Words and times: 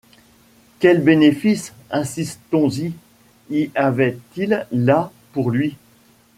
Quel 0.79 1.03
bénéfice, 1.03 1.73
insistons-y, 1.91 2.91
y 3.51 3.69
avait-il 3.75 4.65
là 4.71 5.11
pour 5.31 5.51
lui? 5.51 5.77